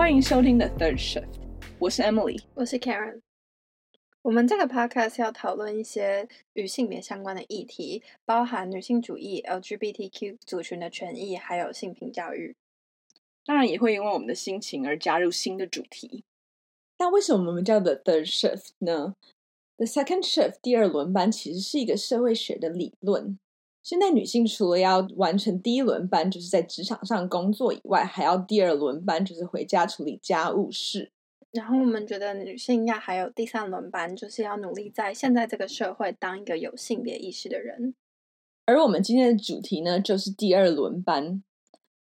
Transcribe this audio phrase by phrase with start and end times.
[0.00, 1.28] 欢迎收听 The Third Shift，
[1.78, 3.20] 我是 Emily，我是 Karen。
[4.22, 12.56] 我们这个 podcast 要讨论一些与性别相关的议题，包含女性主义、LGBTQ 族群的权益，还有性平教育。
[13.44, 16.24] 当然也会因为我们的心情而加入新的主题。
[16.98, 19.14] 那为什么我们叫 The Third Shift 呢
[19.76, 23.38] ？The Second Shift 第二轮班其实是一个社会学的理论。
[23.82, 31.12] 现在女性除了要完成第一轮班，就是在职场上工作以外，还要第二轮班，就是回家处理家务事。
[31.50, 37.94] 然后我们觉得女性要还有第三轮班，就是要努力在现在这个社会当一个有性别意识的人。
[38.66, 41.42] 而我们今天的主题呢，就是第二轮班。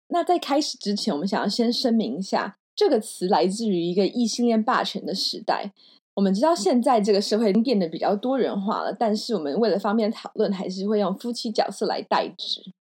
[0.08, 5.72] 那在开始之前，我们想要先声明一下，这个词来自于一个异性恋霸权的时代。
[6.18, 12.72] 我们知道现在这个社会已经变得比较多元化了，但是我们为了方便讨论，还是会用夫妻角色来代指。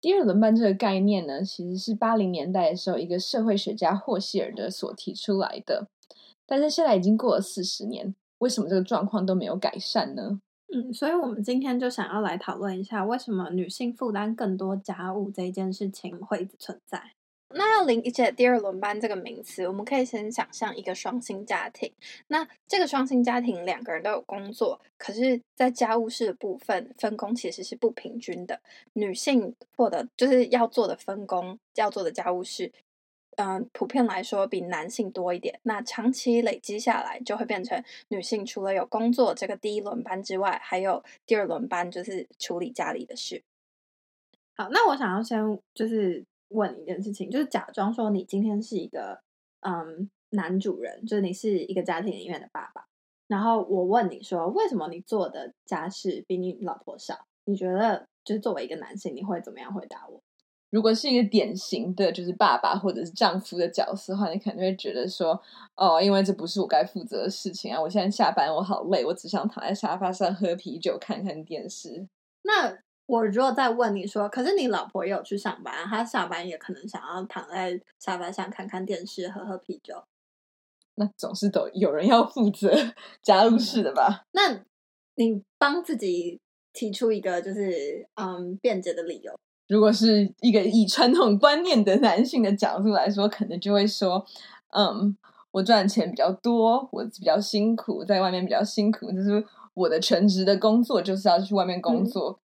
[0.00, 5.88] 第二轮班这个概念呢，其实是八零年代的时候一个社会学家霍希尔德所提出来的。
[6.46, 10.40] 但是现在已经过了四十年，为什么这个状况都没有改善呢？
[10.74, 17.12] 嗯，所以我们今天就想要来讨论一下，为什么女性负担更多家务这件事情会存在。
[17.56, 21.92] 那要理解第二轮班这个名词，我们可以先想象一个双薪家庭。
[22.26, 28.60] 那这个双薪家庭两个人都有工作，可是，在家务事的部分分工其实是不平均的。
[28.94, 32.72] 女性获得就是要做的分工，要做的家务事，
[33.36, 35.60] 嗯、普遍来说比男性多一点。
[35.62, 43.42] 那长期累积下来，就会变成女性除了有工作这个第一轮班之外，还有第二轮班，就是处理家里的事。
[44.56, 46.24] 好，那我想要先就是。
[46.54, 49.20] 问一件事情，就是假装说你今天是一个
[49.60, 52.86] 嗯男主人，就是你是一个家庭里面的爸爸，
[53.28, 57.26] 然后我问你说，为什么你做的家事比你老婆少？
[57.44, 60.22] 你觉得就是作为一个男性，你会怎么样回答我？
[60.70, 65.40] 如果是一个典型的就是爸爸或者是丈夫的角色的话，你可能会觉得说，
[65.76, 67.80] 哦，因为这不是我该负责的事情啊！
[67.80, 72.08] 我现在下班我好累，我只想躺在沙发上喝啤酒看看电视。
[72.42, 80.02] 那我如果再问你说，可是你老婆也有去上班，她下班也可能想要躺在沙发上看看电视、喝喝啤酒。
[80.94, 82.72] 那总是都有人要负责
[83.22, 84.24] 家务事的吧？
[84.32, 84.64] 那
[85.16, 86.40] 你帮自己
[86.72, 89.34] 提出一个就是嗯辩解的理由。
[89.68, 94.24] 如果是一个以传统观念的男性的角度来说，可能就会说，
[94.68, 95.16] 嗯，
[95.50, 99.44] 我赚的钱比较多，我比较辛苦，在外面比较辛苦，就是
[99.74, 102.30] 我的全职的工作就是要去外面工作。
[102.30, 102.43] 嗯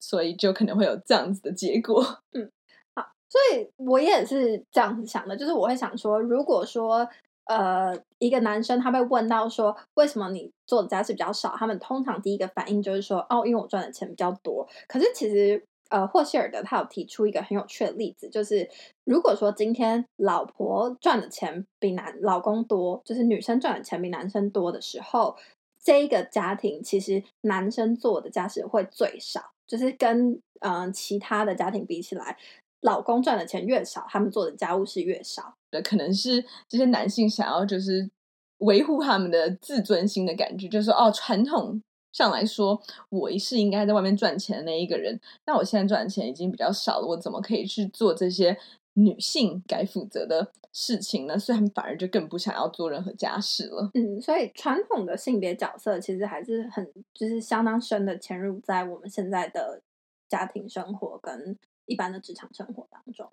[0.00, 2.02] 所以就可能会有这样子的结果。
[2.32, 2.50] 嗯，
[2.94, 7.08] 好，所以我也是这样子想的，就是我会想说，如果说
[7.46, 14.68] 呃一个男生他被问到说，为什么你做的家事比较少，他们通常第一个反应就是说哦，因为我赚的钱比较多。
[14.86, 18.68] 可是其实呃霍希尔德他有提出一个很有趣的例子，就是
[19.04, 25.36] 如果说今天老婆赚的钱比男老公多，就是女生赚的钱比男生多的时候，
[25.82, 29.52] 这个家庭其实男生做的家事会最少。
[29.68, 32.36] 就是跟嗯、其他的家庭比起来，
[32.80, 35.54] 老公赚的钱越少，他们做的家务事越少。
[35.70, 38.10] 对，可能是这些男性想要就是
[38.58, 41.80] 维护他们的自尊心的感觉，就是说哦，传统
[42.12, 48.58] 上来说，我是应该在外面赚钱的那一个人，那我现在赚钱已经比较少了，我怎么可以去做这些
[48.94, 51.38] 女性该负责的事情呢？
[51.38, 53.90] 所以他们反而就更不想要做任何家事了。
[53.94, 56.84] 嗯，所以传统的性别角色其实还是很，
[57.14, 59.80] 就是相当深的潜入在我们现在的
[60.28, 61.56] 家庭生活跟
[61.86, 63.30] 一般的职场生活当中。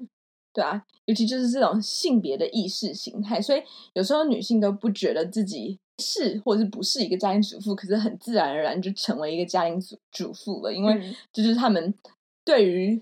[0.53, 3.61] 对啊，尤其就是这种性别的意识形态，所以
[3.93, 11.93] 有时候女性都不觉得自己是或者是不是一个家庭主妇，可是很自然而然就成为一个家庭主主妇了，因为就是他们
[12.43, 13.01] 对于。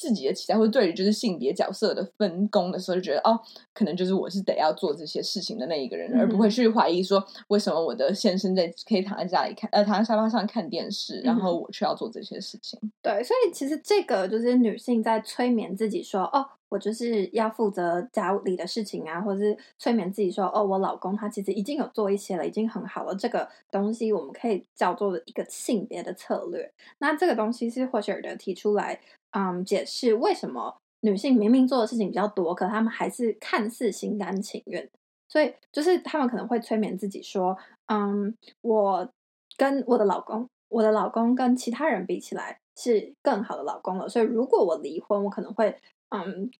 [0.00, 3.38] 自己的期待，或者对于就是性别角色的分工的时候，就觉得哦，
[3.74, 12.80] 可能就是我是得要做这些事情的那一个人，嗯、而不会去怀疑说，为什么我的先生在可以躺在家里看，呃，躺在沙发上看电视，然后我却要做这些事情。
[13.02, 16.46] 对，所以其实这个就是女性在催眠自己说，哦。
[16.70, 23.12] 我就是要负责家里的事情啊，或者是催眠自己说，哦，我老公他其实已经有做一些了，已经很好了。
[23.12, 26.72] 这个东西我们可以叫做一个性别的策略。
[26.98, 29.00] 那这个东西是霍希尔德提出来，
[29.32, 34.88] 嗯，解释为什么女性明明做的事情比较多，可他们还是看似心甘情愿。
[35.28, 37.56] 所以就是他们可能会催眠自己说，
[37.86, 39.08] 嗯，我
[39.56, 44.08] 跟我的老公，我的老公跟其他人比起来是更好的老公了。
[44.08, 45.76] 所以如果我离婚，我可能会。
[46.12, 46.50] 嗯，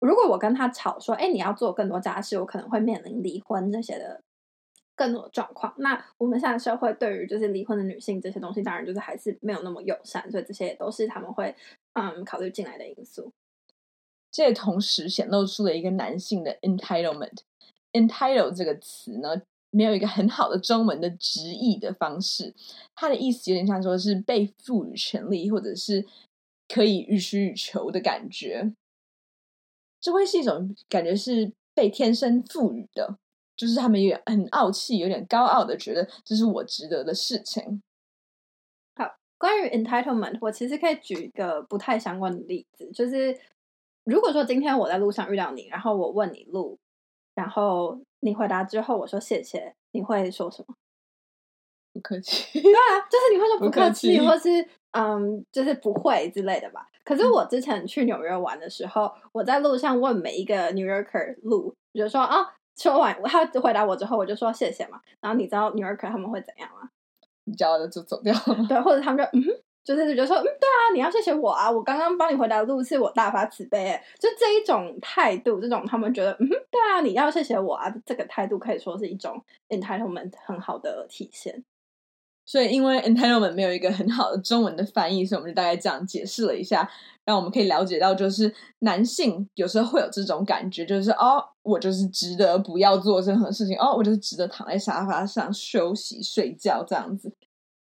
[0.00, 4.20] 如果我跟他吵说，哎，你要做更多家事，我可能会面临离婚这些的
[4.94, 5.74] 更多的状况。
[5.78, 11.54] 那我们现在社会对于就是离婚的女性这些东西，当然就是还是没有那么友善，所以这些也都是他们会
[11.94, 13.32] 嗯考虑进来的因素。
[14.30, 17.40] 这也同时显露出了一个男性的 entitlement。
[17.92, 22.54] entitle 这个词呢，没有一个很好的中文的直译的方式，
[22.94, 26.06] 它的意思有点像说是被赋予权利，或者是
[26.68, 28.72] 可以予取予求的感觉。
[30.00, 33.18] 这会是一种感觉是被天生赋予的，
[33.62, 37.80] 就是他们有点很傲气，有点高傲的觉得这是我值得的事情。
[38.96, 43.38] 好，关于 entitlement，我其实可以举一个不太相关的例子，就是。
[44.04, 46.76] 如果说今天我在路上遇到你，然后我问你路，
[47.36, 50.74] 然后你回答之后我说谢谢，你会说什么？
[51.92, 52.60] 不客气。
[52.60, 56.88] 对啊，就是你会说不客气，客气或是嗯，就是不会之类的吧。
[57.04, 65.00] 可是我之前去纽约玩的时候，嗯、我在路上问每一个 New Yorker 路，我就说啊，说完他回答我之后，我就说谢谢嘛。
[65.20, 66.88] 然后你知道 New Yorker 他们会怎样吗？
[67.44, 68.66] 你骄傲的就走掉了。
[68.68, 69.62] 对，或者他们就嗯哼。
[69.84, 81.64] 就是就说，嗯，对啊，你要谢谢我啊，我刚刚帮你回答的路是我大发慈悲，哎，就这一种态度，这种他们觉得，嗯，对啊，你要谢谢我啊，这个态度可以说是一种 entitlement 很好的体现。
[82.44, 86.90] 所以，因为 entitlement 没有一个很好的中文的翻译，所以我们就大概这样解释了一下，
[87.24, 97.32] 让我们可以了解到，就是男性有时候会有这种感觉，就是哦，我就是值得不要做任何事情，哦，我就是值得躺在沙发上休息睡觉这样子。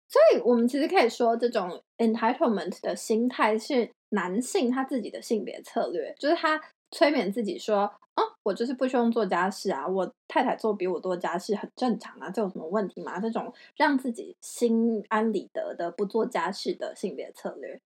[0.09, 6.61] 所以，我们其实可以说，这种 entitlement 的心态是男性他自己的性别策略，就是他
[6.91, 17.81] 催眠自己说：“啊，我就是不需要做家事啊，我太太做比我多家事很正常啊，这有什么问题吗？”这种让自己心安理得的不做家事的性别策略。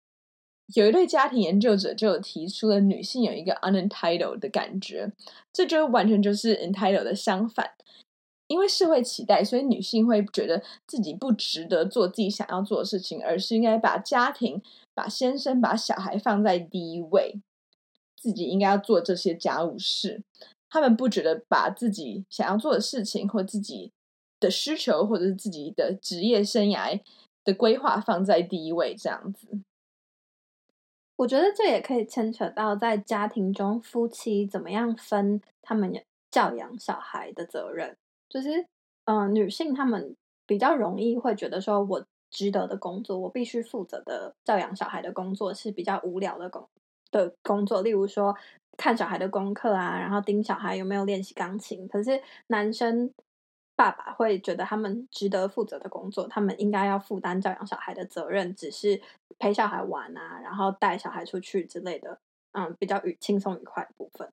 [0.76, 5.12] 有一对家庭研究者就有提出了女性有一个 unentitled 的感觉，
[5.52, 7.72] 这就完全就是 entitled 的相反。
[8.46, 14.62] 因为社会期待，所以女性会觉得自己不值得做自己想要做的事情，而是应该把家庭、
[14.94, 17.40] 把先生、把小孩放在第一位，
[18.20, 20.22] 自己应该要做这些家务事。
[20.70, 23.92] 他们不觉得把自己想要做的事情，或自己
[24.40, 27.02] 的需求，或者是自己的职业生涯
[27.44, 29.48] 的规划放在第一位，这样子。
[31.16, 35.92] 我觉得这也可以牵扯到在家庭中夫妻怎么样分他们
[36.30, 37.98] 教养小孩的责任。
[38.30, 38.68] 就是，
[39.06, 46.70] 嗯、女性他们比较容易会觉得说，我值得的工作，我必须负责的教养小孩的工作是比较无聊的工
[47.12, 48.36] 的工作，例如说
[48.78, 51.88] 看小孩的功课啊，然后盯小孩有没有练习钢琴。
[51.88, 53.12] 可是男生
[53.76, 59.02] 爸爸会觉得他们值得负责的工作，他们应该要负担教养小孩的责任，只是
[59.38, 62.20] 陪小孩玩啊，然后带小孩出去之类的，
[62.54, 64.30] 嗯，比较愉轻松愉快的部分。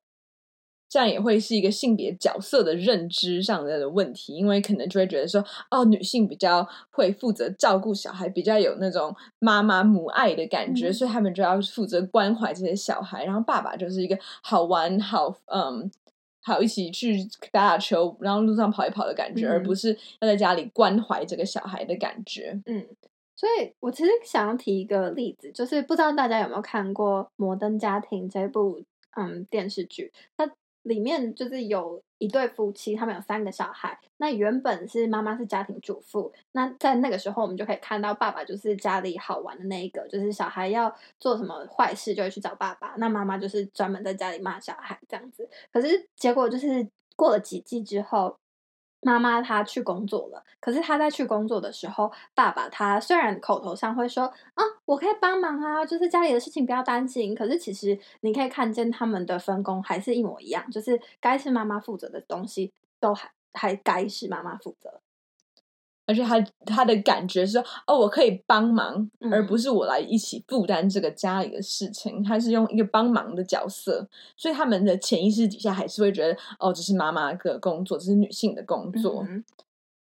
[0.88, 13.24] 这样也会是一个性别角色的认知上的问题，因为可能就会觉得说，哦，女性比较会负责照顾小孩，比较有那种妈妈母爱的感觉，嗯、所以他们就要负责关怀这些小孩。
[13.24, 15.90] 然后爸爸就是一个好玩、好嗯，
[16.42, 17.16] 好一起去
[17.50, 22.58] 打打球，然后路上跑一跑的感觉，嗯、而不是要在家里关怀这个小孩的感觉。
[22.66, 22.86] 嗯，
[23.34, 28.80] 所以我其实想要提一个例子，就是不知道大家有没有看过《摩登家庭》这部
[29.16, 30.48] 嗯电视剧，它。
[30.86, 33.98] 里面就是有一对夫妻，他们有三个小孩。
[34.16, 45.48] 那原本是妈妈是家庭主妇，那在那个时候，我们就可以看到爸爸就是家里好玩的那一个，就是小孩要做什么坏事就会去找爸爸，那妈妈就是专门在家里骂小孩这样子。
[45.72, 48.38] 可是结果就是过了几季之后。
[49.06, 65.00] 妈妈她去工作了，可是她在去工作的时候，爸爸他虽然口头上会说啊，我可以帮忙啊，就是家里的事情不要担心，可是其实你可以看见他们的分工还是一模一样，就是该是妈妈负责的东西都还还该是妈妈负责。
[66.06, 72.22] 而且他他的感觉是哦，我可以帮忙，而不是我来一起负担这个家里的事情。
[72.22, 79.24] 他是用一个帮忙的角色，所以他们的潜意识底下还是会觉得哦，这是妈妈的工作，这是女性的工作。
[79.28, 79.44] 嗯、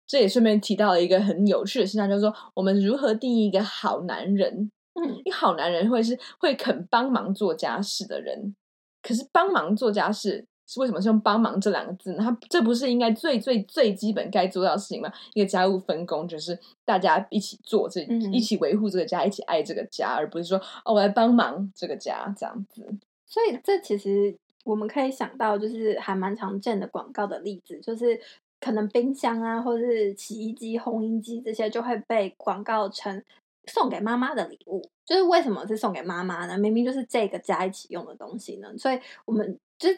[0.06, 4.70] 这也顺便提到了一个很有趣的现象，就是说我们如何定义一个好男人？
[4.94, 8.54] 嗯，一个好男人会是会肯帮忙做家事的人。
[9.02, 10.46] 可是帮忙做家事。
[10.72, 12.18] 是为什么是用“帮忙”这两个字呢？
[12.20, 15.12] 它这不是应该最最最基本该做到的事情吗？
[15.34, 22.86] 一个家务分工就是大家一起做这，嗯、一起维护这个家，一起爱这个家，而不是说哦，我来帮忙这个家这样子。
[23.26, 28.20] 所以这其实我们可以想到，就是还蛮常见的广告的例子，就是
[28.60, 33.20] 可能冰箱啊，或者是洗衣机、烘衣机这些，就会被广告成
[33.66, 34.80] 送给妈妈的礼物。
[35.04, 36.56] 就是为什么是送给妈妈呢？
[36.56, 38.68] 明明就是这个家一起用的东西呢？
[38.78, 39.88] 所以我们就。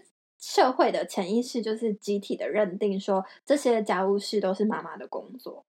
[0.42, 5.64] 社会的潜意识就是集体的认定，说这些家务事都是妈妈的工作，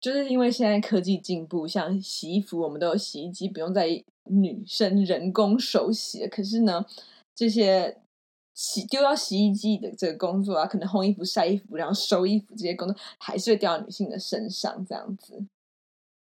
[0.00, 3.86] 就是因为现在科技进步，像洗衣服，我们都有洗衣机，不用再
[4.24, 6.26] 女生人工手洗。
[6.26, 6.84] 可是呢，
[7.36, 7.98] 这些
[8.52, 15.46] 洗丢到洗衣机的这个工作啊，可能烘衣服、晒衣服，然后收衣服这些工作，还是会掉到女性的身上，这样子。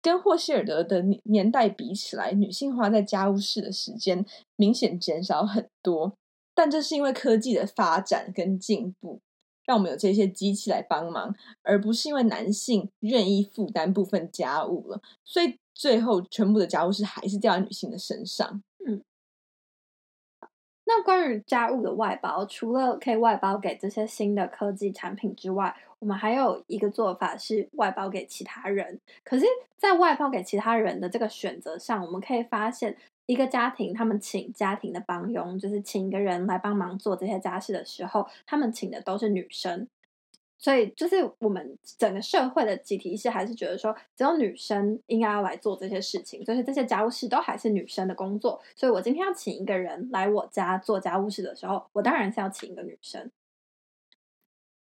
[0.03, 6.13] 跟霍希尔德的年代比起来，女性花在家务事的时间明显减少很多。
[6.55, 9.21] 但这是因为科技的发展跟进步，
[9.65, 15.01] 让我们有这些机器来帮忙，而不是因为男性愿意负担部分家务了。
[15.25, 18.63] 所以最后，全部的家务事还是掉在女性的身上。
[18.87, 19.03] 嗯。
[20.85, 29.01] 那关于家务的外包，除了可以外包给这些新的科技产品之外，我们还有一个做法是外包给其他人。
[29.25, 29.47] 可是，
[29.79, 32.95] 在外包给其他人的这个选择上，我们可以发现，
[33.33, 39.89] 一个家庭他们请家庭的帮佣，就是请一个人来帮忙做这些家事的时候，他们请的都是女生。
[40.59, 48.61] 所以，就是我们整个社会的集体意识还是觉得说，只有女生应该要来做这些事情，就是这些家务事都还是女生的工作。
[48.77, 53.29] 所以我今天要请一个人来我家做家务事的时候，我当然是要请一个女生。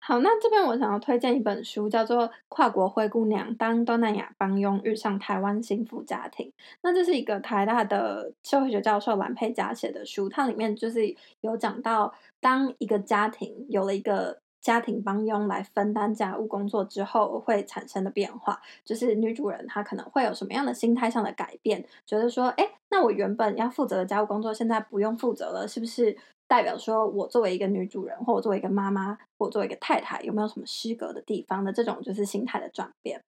[0.08, 6.46] 好，那这边我想要推荐一本书，叫做《跨国灰姑娘：当东南亚帮佣遇上台湾幸福家庭》。
[6.80, 14.38] 那这是一个台大的社会学教授蓝佩嘉写的书，它里面就是有讲到，当一个家庭有了一个。
[14.60, 21.84] 家庭帮佣来分担家务工作之后会产生的变化，就是女主人她可能会有什么样的心态上的改变？
[22.06, 33.22] 觉得说，哎，那我原本要负责的家务工作，现在不用负责了，是不是代表说我作为一个女主人，或我作为一个妈妈，或我作为一个太太，有没有什么失格的地方的这种就是心态的转变？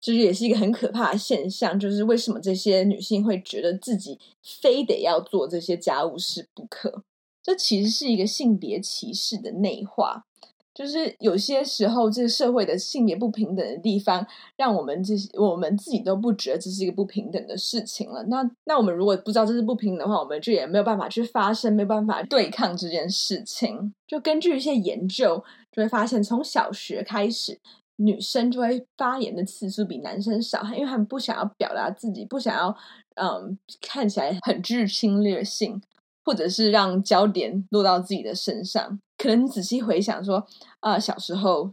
[0.00, 7.02] 其实也是一个很可怕的现象，就是为什么这些女性会觉得自己非得要做这些家务事不可？
[7.42, 10.26] 这其实是一个性别歧视的内化。
[10.74, 14.26] 就是有些时候，这个社会的性别不平等的地方，
[14.56, 18.24] 让我们这些我们自己都不觉得这是一个不平等的事情了。
[18.24, 23.94] 那那我们如果不知道这是不平等的话，我们就也没有办法去发声，没有办法对抗这件事情。
[24.08, 27.60] 就根据一些研究，就会发现，从小学开始，
[27.96, 32.76] 女生就会发言的次数比男生少，因为他们不想要表达自己，不想要
[33.14, 35.80] 嗯看起来很具侵略性。
[36.24, 40.36] 或者是让焦点落到自己的身上，可能你仔细回想说，
[40.80, 41.72] 啊、呃，小时候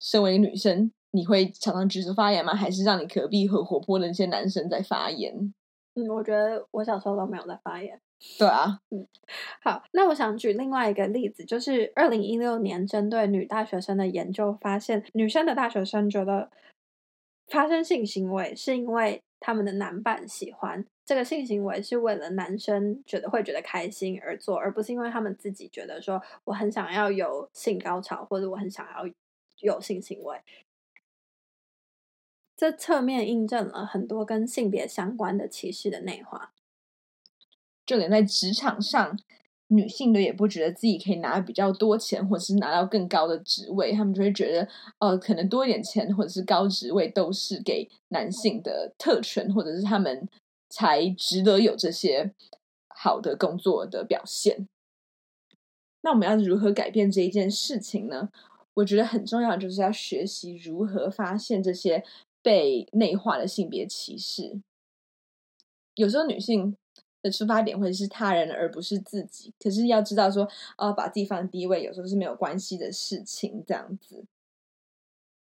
[0.00, 2.54] 身为女生，你会常常举手发言吗？
[2.54, 5.54] 还是让你隔壁很活泼的那些男生在发言？
[5.94, 7.98] 嗯，我觉得我小时候都没有在发言。
[8.38, 9.06] 对啊，嗯，
[9.62, 16.50] 好，那我想举另外一个例子，就是二零一六年针对女大学生的研究发现，女生的大学生觉得
[17.48, 20.84] 发生性行为是因为他们的男伴喜欢。
[21.04, 29.08] 这个性行为是为了男生觉得会觉得开心而做，而不是因为他们自己觉得说我很想要有性高潮，或者我很想要
[29.60, 30.40] 有性行为。
[32.56, 36.52] 这侧面印证了很多跟性别相关的歧视的内化。
[37.84, 39.16] 就连在职场上，
[39.68, 44.68] 女性的也不觉得自己可以拿比较多钱，或者是拿到更高的职位，他们就会觉得，
[44.98, 50.28] 呃，可能多一点钱或者是高职位都是给男性的特权，或者是他们。
[50.68, 52.34] 才值得有这些
[52.88, 54.66] 好的工作的表现。
[56.00, 58.30] 那我们要如何改变这一件事情呢？
[58.74, 62.04] 我觉得很重要，就是要学习如何发现这些
[62.42, 64.60] 被内化的性别歧视。
[65.94, 66.76] 有时候女性
[67.26, 69.52] 的出发点会是他人，而不是自己。
[69.58, 73.62] 可是要知道说，哦，把自己放第一位，有时候是没有关系的事情。
[73.66, 74.24] 这样子。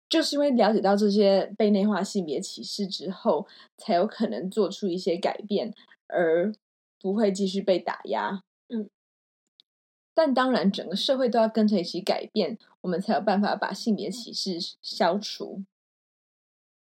[0.10, 3.48] 就是因为了解到这些被内化性别歧视之后，
[3.78, 5.74] 才有可能做出一些改变，
[6.08, 6.54] 而
[7.00, 8.44] 不会继续被打压。
[8.68, 8.90] 嗯，
[10.14, 15.64] 但当然，整个社会都要跟着一起改变，我们才有办法把性别歧视消除。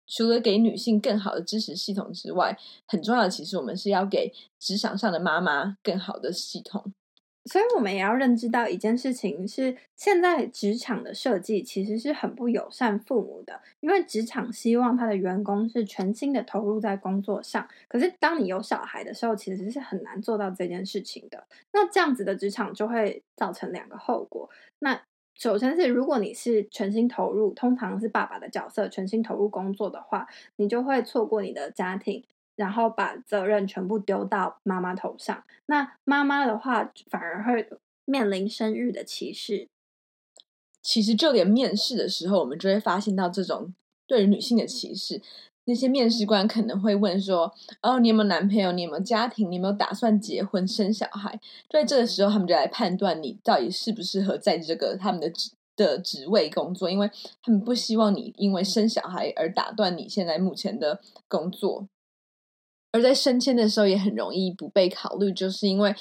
[0.08, 6.94] 除了给女性更好的支持系统之外，很重要的，其实我们是要给职场上的妈妈更好的系统。
[7.50, 17.66] 所以，我们也要认知到一件事情是，现在职场的设计其实是很不友善父母的，因为职场希望他的员工是全心的投入在工作上。
[17.88, 21.48] 可是，当你有小孩的时候，其实是很难做到这件事情的。
[21.72, 24.50] 那这样子的职场就会造成两个后果。
[24.80, 25.02] 那
[25.38, 32.24] 首先是，如果你是全心投入，通常是爸爸的角色，全心投入工作的话，你就会错过你的家庭。
[32.56, 37.70] 然后把责任全部丢到妈妈头上，那妈妈的话反而会
[38.03, 39.67] 面临生育的歧视。
[40.82, 43.75] 其实就连面试的时候，我们就会发现到这种
[44.08, 45.22] 对于女性的歧视。
[45.67, 48.71] 那些面试官可能会问说：“哦，你有没有男朋友？
[48.71, 49.51] 你有没有家庭？
[49.51, 51.38] 你有没有打算结婚生小孩？”
[51.69, 57.12] 在这个时候，他们就来判断你到底适不适合在这个他们的职的职位工作，因为
[57.43, 61.89] 他们不希望你因为生小孩而打断你现在目前的工作。
[62.93, 65.93] 而在升迁的时候也很容易不被考虑，就是因为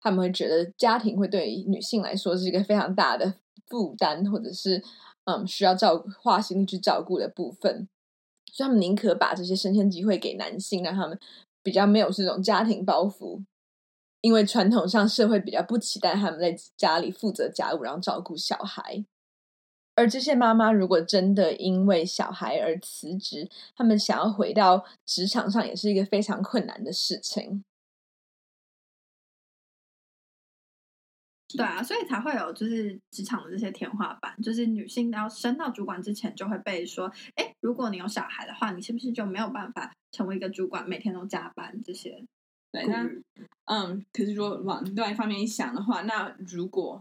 [0.00, 3.34] 他们会觉得家庭会对女性来说是一个非常大的
[3.66, 4.84] 负担，或者是
[5.24, 7.88] 嗯需要照花心力去照顾的部分，
[8.54, 11.18] 所以他们宁可把这些升迁机会给男性，让他们
[11.60, 13.42] 比较没有这种家庭包袱，
[14.20, 19.04] 因为传统上社会比较不期待他们在家里负责家务，然后照顾小孩。
[19.96, 27.64] 而这些妈妈如果真的因为小孩而辞职，他们想要回到职场上，也是一个非常困难的事情。
[31.56, 42.24] 对啊，所以才会有就是职场的这些天花板，就是女性要升到主管之前，就会被说，哎，如果你有小孩的话，你是不是就没有办法成为一个主管，每天都加班这些？
[42.72, 43.08] 对，那
[43.66, 47.00] 嗯，可是如果往另外一方面一想的话，那如果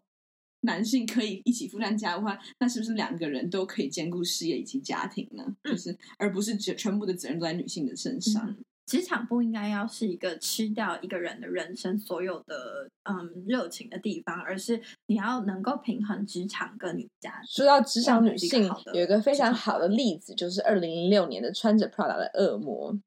[0.62, 5.44] 男性可以一起负担家务的话，那是不是两个人都可以兼顾事业以及家庭呢？
[5.64, 8.48] 嗯、就是而不是全全部的责任都在女性的身上。
[8.48, 17.42] 嗯职场不应该要是一个吃掉一个人的人生所有的嗯热情的地方，而是你要能够平衡职场跟你家。
[17.48, 23.00] 说到职场女性，有一个非常好的例子，就是二零零六年的穿着 Prada 的恶魔。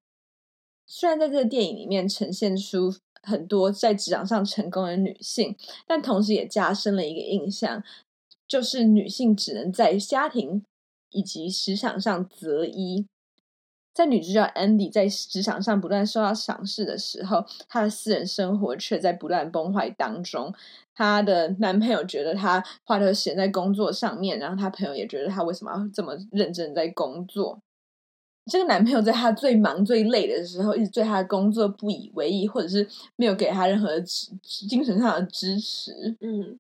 [0.87, 5.55] 虽然在这个电影里面呈现出很多在职场上成功的女性，
[5.87, 7.85] 但同时也加深了一个印象，
[8.49, 10.65] 就是女性只能在家庭
[11.11, 13.07] 以及职场上择一。
[13.97, 20.53] 在女主角 Andy 在职场上不断受到赏识的时候，她的私人生活却在不断崩坏当中。
[20.95, 27.59] 她的男朋友觉得她花的钱在工作上面，然后她朋友也觉得她为什么要这么认真在工作。
[28.53, 32.87] 这个男朋友在她最忙最累的时候，一直对她的工作不以为意，或者是
[33.17, 33.99] 没有给她任何
[34.43, 36.17] 精神上的支持。
[36.21, 36.59] 嗯。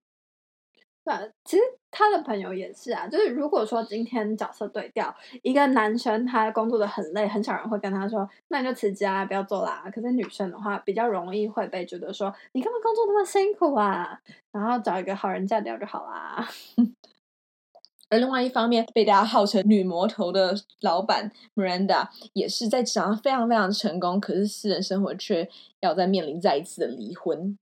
[1.07, 3.07] 对，其实他的朋友也是啊。
[3.07, 14.21] 就是如果说今天角色对调，一个男生他工作的很累，很少人会跟他说：“那你就辞职啊，不要做啦。”可是女生的话，比较容易会被觉得说：“你干嘛工作那么辛苦啊？”
[14.51, 16.49] 然后找一个好人嫁掉就好啦。
[18.11, 27.57] 而另外一方面，被大家号称女魔头的老板 Miranda 也是在职场非常非常成功，可是私人生活却要再面临再一次的离婚。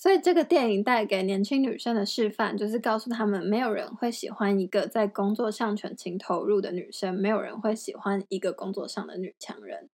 [0.00, 9.88] 所以这个电影带给年轻女生的示范，就是告诉她们，没有人会喜欢一个在工作上全情投入的女生，没有人会喜欢一个工作上的女强人。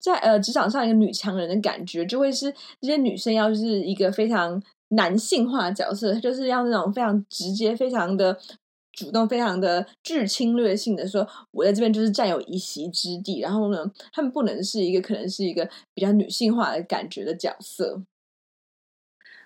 [0.00, 8.36] 在呃职场上，一个女强人的感觉，就会是这些女生要是一个非常男性化的角色，就是要那种非常直接、非常的
[8.90, 13.38] 主动、非常的具侵略性的说，我在这边就是占有一席之地。
[13.38, 18.02] 然后呢，他们不能是一个可能是一个比较女性化的感觉的角色。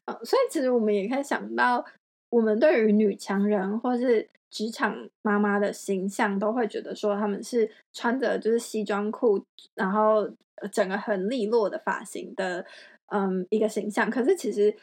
[0.06, 1.84] 嗯，所以其实我们也可以想到，
[2.30, 10.28] 我们对于女强人或是职场妈妈的形象，都会觉得说他们是穿着就是西装裤，然后
[10.72, 12.66] 整个很利落的发型的，
[13.06, 14.10] 嗯，一个形象。
[14.10, 14.74] 可是其实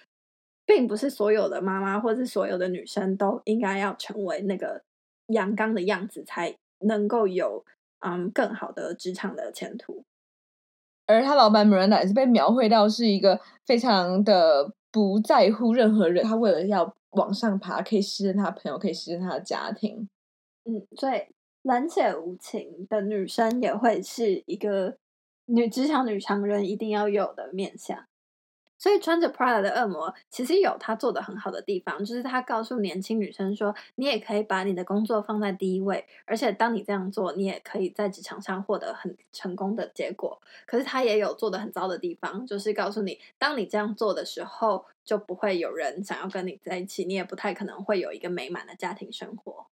[0.65, 4.81] 并不是所有的妈妈或是所有的女生都应该要成为那个
[5.27, 7.65] 阳刚的样子，才能够有
[7.99, 10.03] 嗯更好的职场的前途。
[11.05, 14.71] 而他老板 Miranda 也是被描绘到是一个非常的。
[14.91, 20.09] 不在乎任何人， 他为了要往上爬，可以牺牲他朋友，可以牺牲他的家庭。
[20.65, 21.21] 嗯，所以
[21.63, 24.97] 冷血无情的女生也会是一个
[25.45, 28.05] 女职场女强人一定要有的面相。
[28.79, 40.41] 所以穿着 Prada 的恶魔其实有他做的很好的地方，就是他告诉年轻女生说，你也可以把你的工作放在第一位，而且当你这样做，你也可以在职场上获得很成功的结果。
[40.65, 49.67] 可是他也有做的很糟的地方，就是告诉你，当你这样做的时候，就不会有人想要跟你在一起，你也不太可能会有一个美满的家庭生活。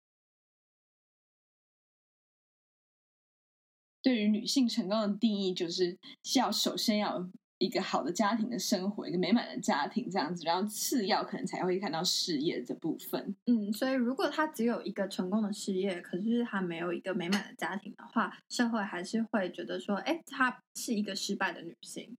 [4.02, 5.98] 对于女性成功的定义，就是
[6.36, 7.30] 要首先要。
[7.64, 13.34] 一个好的家庭的生活，一个美满的家庭这样子，然后次要可能才会看到事业这部分。
[13.46, 22.18] 嗯，所以如果他只有一个成功的事业，可是他没有一个美满的家庭的话，社会还是会觉得说，哎，她是一个失败的女性。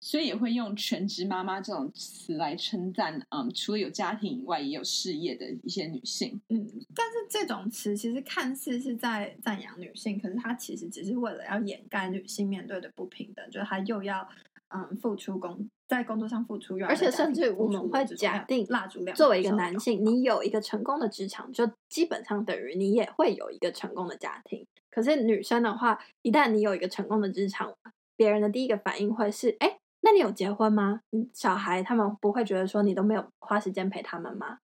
[0.00, 6.40] 所以也会用全职妈妈这种词来称赞，嗯，除了有家庭以外，也有事业的一些女性。
[6.50, 14.28] 嗯，但是这种词其实看似是在赞扬女性，可是它其实只是为了要掩盖女性面对的不平等，就是她又要。
[14.70, 24.66] 嗯，付出工在工作上付出，而且甚至我们会假定，蜡烛作为一个男性，你有一个成功的职场，就基本上等于你也会有一个成功的家庭。
[24.90, 27.72] 可是女生的话，一旦你有一个成功的职场，
[28.14, 31.00] 别人的第一个反应会是：哎，那你有结婚吗？
[31.32, 34.58] 小孩他们不会觉得说你都没有花时间陪他们吗？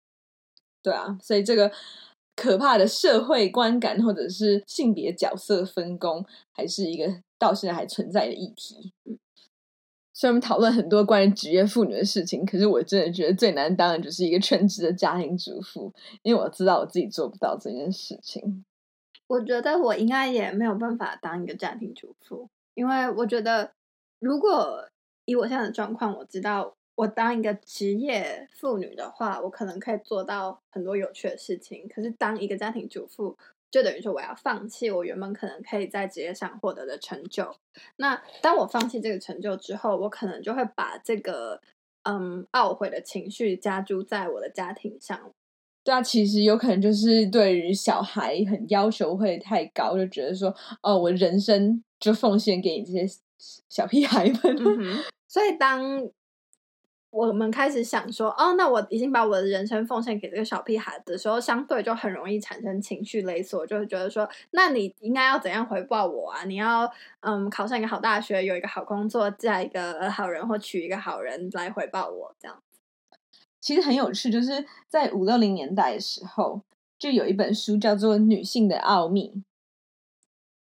[0.82, 1.72] 对啊，所以这个
[2.36, 8.92] 可怕的社会观感或者是性别角色分工，还是一个到现在还存在的议题。
[10.16, 18.64] 虽然我们讨论很多关于职业妇女的事情，可是我真的觉得最难当的就是一个全职的家庭主妇，因为我知道我自己做不到这件事情。
[19.26, 23.72] 我觉得我应该也没有办法当一个家庭主妇，因为我觉得
[24.20, 24.88] 如果
[25.24, 31.88] 以我现在的状况，我知道我当一个职业妇女的话，我可能可以做到很多有趣的事情。
[31.88, 33.36] 可是当一个家庭主妇，
[33.74, 37.52] 就等于说我要放弃我原本可能可以在职业上获得的成就。
[37.96, 41.60] 那当我放弃这个成就之后，我可能就会把这个
[42.04, 45.32] 嗯懊悔的情绪加注在我的家庭上。
[45.82, 53.04] 对啊，其实有可能就是对于小孩很要求会太高，就觉得说哦，我人生就奉献给你这些
[53.68, 54.56] 小屁孩们。
[54.56, 56.08] 嗯、 所以当。
[57.14, 66.42] 我们开始想说，哦，那我已经把我的人生奉献给这个小屁孩的时候，相对就很容易产生情绪勒索，就会觉得说，那你应该要怎样回报我啊？
[66.44, 72.60] 你要嗯，考上一个好大学，有一个好工作，嫁一个好人或娶一个好人来回报我，这样。
[73.60, 76.62] 其实很有趣，就是在五六零年代的时候，
[76.98, 79.32] 就有一本书叫做《女性的奥秘》。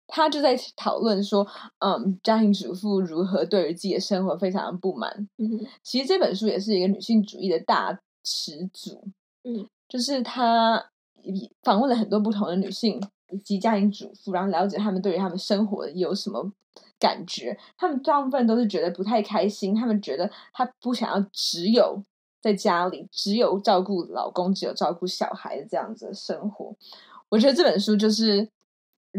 [0.08, 1.46] 他就在讨论说，
[1.80, 5.28] 嗯，家庭主妇如何对于自己的生活非常的不满。
[5.38, 9.04] 嗯，其实这本书也是一个女性主义的大始祖。
[9.43, 10.91] 嗯，就是他
[11.62, 16.52] 访问了很多不同的女性以及家庭主妇，然后了解他们对于他们生活有什么
[16.98, 17.58] 感觉。
[17.78, 22.02] 他们大部分都是觉得不太开心，他们觉得他不想要只有
[22.41, 26.74] 在家里，只有照顾老公，只有照顾小孩这样子的生活。
[27.28, 28.50] 我觉得这本书就是。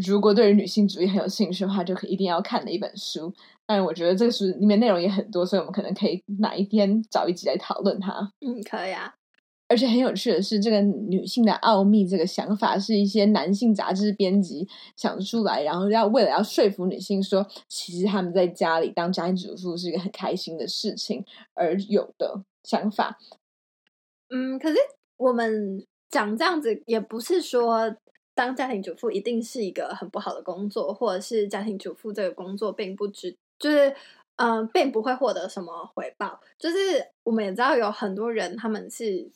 [0.05, 3.33] 如果对于女性主义很有兴趣的话，就可以一定要看的一本书。
[3.65, 8.31] 但我觉得这个书里面内容也很多，所以我们可能可以哪一天找一集来讨论它。
[8.41, 9.13] 嗯，可以啊。
[9.67, 23.19] 而且很有趣的是，这个女性的奥秘这个想法是一些男性杂志编辑想出来，然后要为了要说服女性说，其实他们在家里当家庭主妇是一个很开心的事情而有的想法。
[24.29, 24.77] 嗯，可是
[25.17, 27.95] 我们讲这样子也不是说。
[28.39, 33.89] 当家庭主妇一定是一个很不好的工作，或者是家庭主妇这个工作并不值，就是
[34.37, 36.39] 嗯、呃，并不会获得什么回报。
[36.57, 39.29] 就是我们也知道有很多人他们是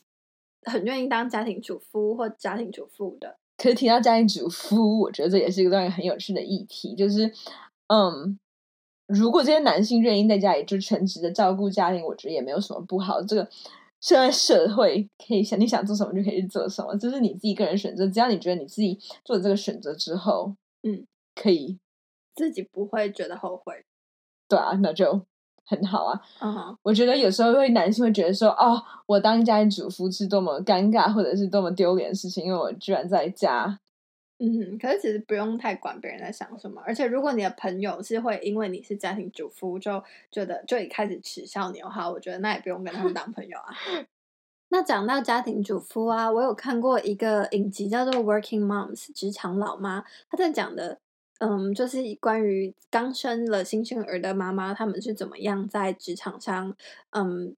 [0.63, 3.35] 很愿意当家庭主夫或家庭主妇的。
[3.57, 6.95] 可是提到家庭主夫，我觉得这也是一个让人很有趣的议题。
[6.95, 7.29] 就是
[7.87, 8.39] 嗯，
[9.07, 13.21] 如果这些男性愿意在家里就全职的照顾家庭，我觉得也没有什么不好。
[13.21, 13.49] 这个。
[14.03, 18.05] 现在社会可以想你想做什么就可以去做什么，这是你自己个人选择。
[18.05, 21.79] 只要你觉得你自己做了这个选择之后，嗯，可以
[22.35, 23.85] 自己不会觉得后悔，
[24.49, 25.25] 对啊，那就
[25.65, 26.19] 很好啊。
[26.41, 33.79] 嗯哼，我觉得有时候会男性会觉得说，哦，我当家庭主妇是多么尴尬或者是多么丢脸的事情，因为我居然在家。
[34.39, 43.73] 嗯，可是其实不用太管别人在想什么，而且如果你的朋友是会因为你是家庭主妇就觉得就一开始耻笑你的话，我觉得那也不用跟他们当朋友啊。
[44.69, 50.99] 那讲到家庭主妇啊，我有看过一个影集叫做《Working Moms》职场老妈，她在讲的，
[51.39, 56.75] 嗯，就是关于刚生了新生儿的妈妈，他们是怎么样在职场上，
[57.11, 57.55] 嗯，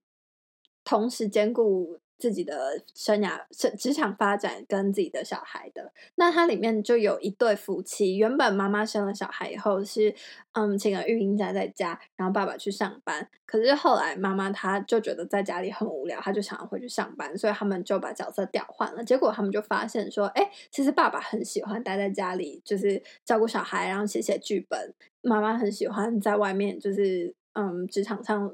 [0.84, 1.98] 同时兼顾。
[2.18, 10.14] 自己的生涯、职职场发展跟自己的小孩的，那它里面就有一对夫妻，原本妈妈生了小孩以后是
[10.52, 13.28] 嗯请了育婴假在家，然后爸爸去上班。
[13.44, 19.04] 可是后来妈妈她就觉得在家里很无聊，她就想要回去上班，所以他们就把角色调换了。
[19.04, 24.94] 结果他们就发现说，哎，其实爸爸很喜欢待在家里，就是照顾小孩，然后写写剧本。
[25.20, 28.50] 妈妈很喜欢在外面，就是嗯职场上。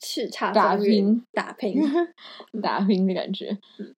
[0.00, 1.80] 叱咤打拼，打拼，
[2.62, 3.58] 打拼的感觉。
[3.78, 3.94] 嗯，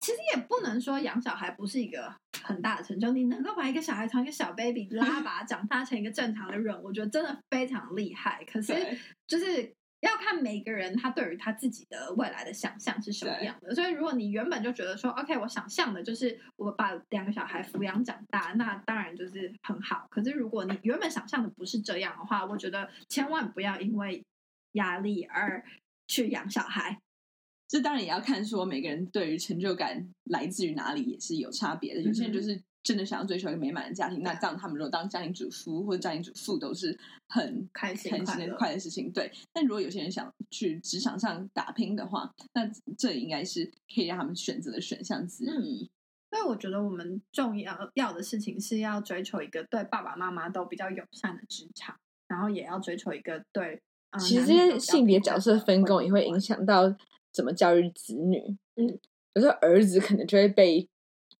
[0.00, 3.10] 其实也不能说养小孩不是一个很大的成就。
[3.12, 8.44] 你能够把一个小孩从一个小 baby 拉 拔长大成一个正常的人，我觉得真的非常厉害。
[8.44, 8.74] 可是，
[9.26, 9.74] 就是。
[10.00, 20.06] 要看每个人他对于他自己的未来的想象是什么样的，所以如果你原本就觉得说，OK，我想象的就是我把两个小孩抚养长大，那当然就是很好。
[20.10, 24.24] 可是如果你原本想象的不是这样的话，我觉得千万不要因为
[24.72, 25.62] 压力而
[26.06, 26.98] 去养小孩。
[27.68, 32.62] 这当然也要看说每个人对于成就感来自于哪里也是有差别的，有些人就是。
[32.82, 39.12] 真的想要追求一个美满的家庭，那这样他们如果当家庭主夫或者家庭主妇都是很开心、开心的快的事情。
[39.12, 42.66] 对，但如果有些人想去职场上打拼的话，那
[42.96, 45.48] 这应该是可以让他们选择的选项之一。
[45.50, 45.88] 嗯，
[46.30, 51.94] 所以我觉得我们重要要的事情是要追求一个对爸爸妈妈都比较友善的职场，
[52.28, 53.82] 然后也要追求一个对。
[54.12, 56.96] 呃、其实这些性别角色分工也会影响到
[57.30, 58.56] 怎么教育子女。
[58.76, 58.98] 嗯，
[59.34, 60.88] 有时候儿子可能就会被。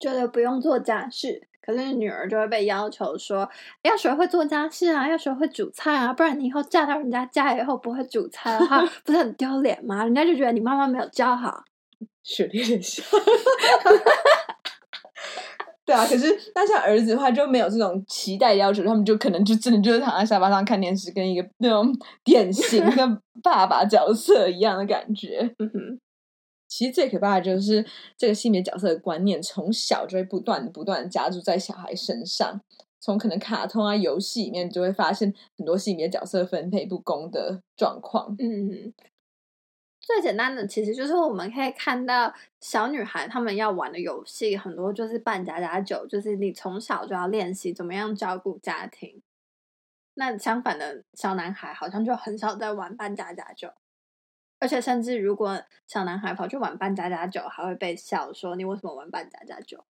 [0.01, 3.49] 觉得不用做家事，可是女儿就会被要求说
[3.83, 10.03] 要学会做家事啊，要学会煮菜啊，不然你以后嫁到人家家以后不会煮菜的话， 不是很丢脸吗？
[10.03, 11.63] 人家就觉得你妈妈没有教好。
[12.23, 13.03] 雪莉的笑。
[15.85, 25.53] 对啊，可是那像儿子的话就没有这种期待要求，他们就可能就真的就是躺在沙发上看电视，跟一个那种典型的爸爸角色一样的感觉。
[25.59, 26.01] 嗯哼，
[26.71, 27.85] 其实最可怕的就是
[28.17, 32.63] 这个性别角色的观念，从小就会不断、不断加注在小孩身上。
[33.01, 38.37] 从可能卡通啊、游戏里面，就会发现很多性别角色分配不公的状况。
[38.39, 38.93] 嗯。
[40.01, 49.23] 最简单的其实就是我们可以看到小女孩她们要玩的游戏很多，就是扮家家酒，就是你从小就要练习怎么样照顾家庭。
[50.15, 53.71] 那相反的小男孩好像就很少在玩扮家家酒，
[54.61, 59.85] 而且甚至如果小男孩跑去玩扮家家酒，还会被笑说你为什么玩扮家家酒？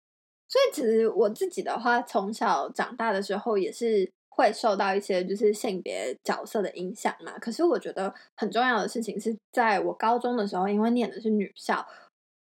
[0.47, 4.13] 所以其实我自己的话，从小长大的时候也是。
[4.39, 7.39] 会受到一些就是性别角色的影响嘛？
[7.39, 11.87] 可是我觉得很重要的事情是在我高中的时候，因为念的是女校，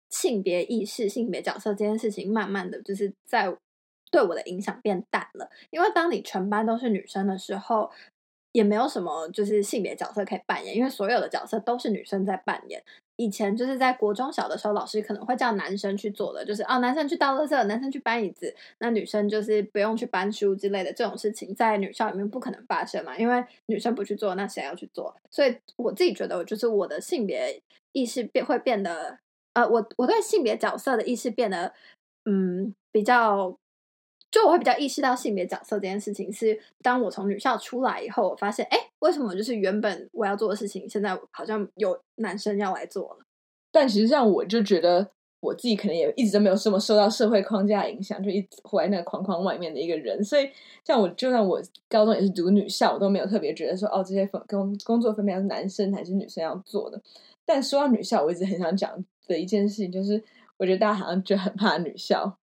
[0.07, 3.57] 性别意识、性别角色这件事情，慢慢的就是在
[4.11, 5.49] 对我的影响变淡了。
[5.71, 7.89] 因为当你全班都是女生的时候，
[8.51, 12.83] 也没有什么就是性别角色可以扮演，因为所有的角色都是女生在扮演。
[13.17, 25.15] 以前就是在国中小的时候，老师可能会叫男生去做的，就是哦，男生去倒垃圾，男生去搬椅子，那女生就是不用去搬书之类的这种事情，在女校里面不可能发生嘛，因为女生不去做，那谁要去做？
[25.29, 27.61] 所以我自己觉得，就是我的性别
[27.91, 29.19] 意识变会变得，
[29.53, 31.71] 呃，我我对性别角色的意识变得，
[32.25, 33.55] 嗯，比较。
[34.31, 43.25] 就我会比较意识到性别角色这件事情，是当我从女校出来以后，我发现，哎，为什么就是原本我要做的事情，现在好像有男生要来做了。
[43.71, 50.23] 但实上，我就觉得我自己可能也一直都没有什么受到社会框架影响，就一直活在那个框框外面的一个人。
[50.23, 50.49] 所以，
[50.85, 57.01] 像我，就算我高中也是读女校，我都没有特别觉得说，哦，这些分工工作分配是男生还是女生要做的。
[57.45, 60.23] 但说到女校，我一直很想讲的一件事情，就是
[60.57, 62.37] 我觉得大家好像就很怕女校。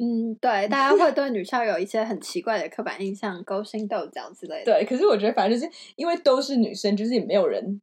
[0.00, 4.72] 嗯，对，大家会对女校有一些很奇怪的刻板印象，勾心斗角之类的。
[4.72, 7.80] 对，可是我觉得，反正就是因为都是女生，就是也没有人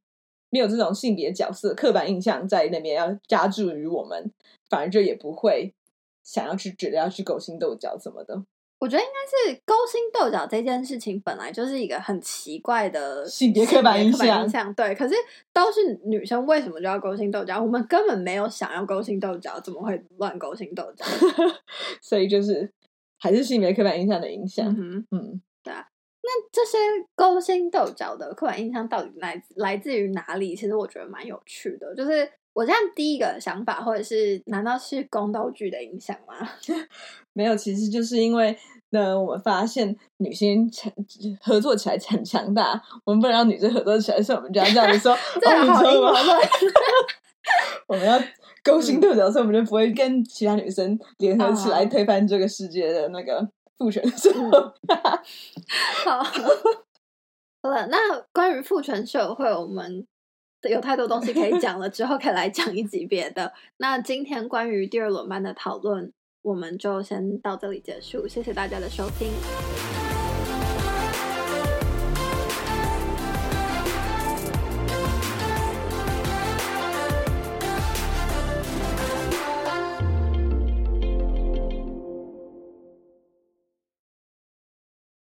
[0.50, 4.32] 没有这种性别角色刻板印象在那边要加注于我们，
[4.70, 5.74] 反而就也不会
[6.24, 8.44] 想要去觉得要去勾心斗角什么的。
[8.86, 14.94] 我觉得应该是勾心斗角这件事情本来就是一个很奇怪的性别刻板印象，对。
[14.94, 15.16] 可是
[15.52, 17.60] 都是女生，为什么就要勾心斗角？
[17.60, 21.04] 我们根本没有想要勾心斗角，怎么会乱勾心斗角？
[22.00, 22.72] 所以就是
[23.18, 24.68] 还是性别刻板印象的影响。
[24.80, 25.42] 嗯，嗯。
[26.26, 26.78] 那这些
[27.16, 30.56] 勾心斗角的刻板印象到底来来自于哪里？
[30.56, 32.28] 其实我觉得蛮有趣的，就是。
[32.56, 36.36] 我这样第一个想法，或者是难道是宫斗剧的影响吗？
[37.34, 38.58] 没有，其实就是因为
[38.92, 40.90] 呢，我们发现女性强
[41.42, 46.08] 合作起来很强大，我们不能让女生合作起来，所以我们就要这样子说， 对，好阴谋
[47.88, 48.18] 我们要
[48.64, 53.46] 勾心斗角，所以我们就不会跟其他女生联合起来推翻这个世界的那个
[53.78, 54.50] 父权社会。
[56.06, 56.24] 好，
[57.62, 60.08] 好了，那关于父权社会，我们。
[60.68, 63.54] 有太多东西可以 讲了，之后可以来讲一集别的。
[63.78, 66.12] 那今天关于第二轮班的讨论，
[66.42, 68.28] 我们就先到这里结束。
[68.28, 69.95] 谢谢大家的收听。